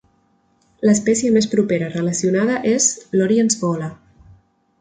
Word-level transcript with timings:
"L'espècie 0.89 1.33
més 1.35 1.49
propera 1.51 1.91
relacionada 1.97 2.57
és 2.73 2.91
l''Oriens 3.19 3.63
gola'". 3.67 3.95